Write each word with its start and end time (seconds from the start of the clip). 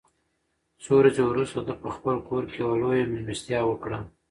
څو 0.83 0.91
ورځې 0.99 1.21
وروسته 1.25 1.59
ده 1.67 1.73
په 1.81 1.87
خپل 1.95 2.15
کور 2.27 2.43
کې 2.51 2.57
یوه 2.63 2.75
لویه 2.81 3.05
مېلمستیا 3.11 3.59
وکړه. 3.65 3.99